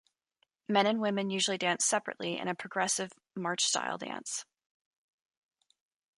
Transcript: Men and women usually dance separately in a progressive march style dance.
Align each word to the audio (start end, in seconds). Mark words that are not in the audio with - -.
Men 0.67 0.87
and 0.87 0.99
women 0.99 1.29
usually 1.29 1.59
dance 1.59 1.85
separately 1.85 2.39
in 2.39 2.47
a 2.47 2.55
progressive 2.55 3.11
march 3.35 3.63
style 3.65 3.99
dance. 3.99 4.45